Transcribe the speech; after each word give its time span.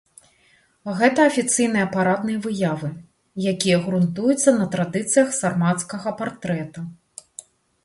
Гэта 1.01 1.19
афіцыйныя 1.31 1.87
парадныя 1.95 2.39
выявы, 2.45 2.89
якія 3.53 3.77
грунтуюцца 3.85 4.49
на 4.59 4.65
традыцыях 4.79 5.27
сармацкага 5.41 6.17
партрэта. 6.25 6.79